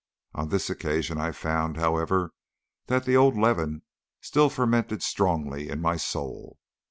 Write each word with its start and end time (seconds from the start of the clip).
On 0.33 0.49
this 0.49 0.67
occasion 0.71 1.19
I 1.19 1.31
found, 1.31 1.77
however, 1.77 2.33
that 2.87 3.05
the 3.05 3.15
old 3.15 3.37
leaven 3.37 3.83
still 4.19 4.49
fermented 4.49 5.03
strongly 5.03 5.69
in 5.69 5.79
my 5.79 5.95
soul. 5.95 6.57